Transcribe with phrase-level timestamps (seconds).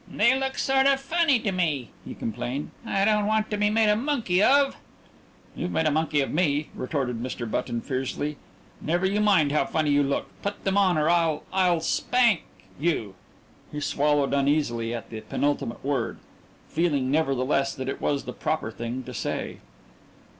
[0.11, 3.87] "They look sort of funny to me," he complained, "I don't want to be made
[3.87, 4.75] a monkey of"
[5.55, 7.45] "You've made a monkey of me!" retorted Mr.
[7.45, 8.37] Button fiercely.
[8.81, 10.25] "Never you mind how funny you look.
[10.41, 12.41] Put them on or I'll or I'll spank
[12.79, 13.13] you."
[13.71, 16.17] He swallowed uneasily at the penultimate word,
[16.67, 19.57] feeling nevertheless that it was the proper thing to say.